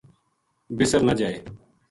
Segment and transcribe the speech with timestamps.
[0.77, 1.37] بِسر نہ جائے۔